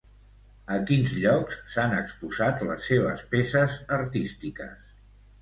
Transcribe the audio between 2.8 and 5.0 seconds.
seves peces artístiques?